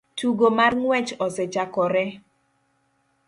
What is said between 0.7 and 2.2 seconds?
ng'wech osechakore